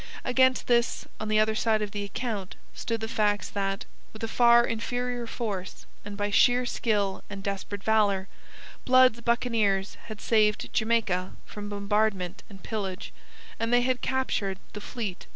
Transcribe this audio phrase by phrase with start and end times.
[0.25, 4.27] Against this, on the other side of the account, stood the facts that, with a
[4.27, 8.27] far inferior force and by sheer skill and desperate valour,
[8.83, 13.13] Blood's buccaneers had saved Jamaica from bombardment and pillage,
[13.59, 15.29] and they had captured the fleet of M.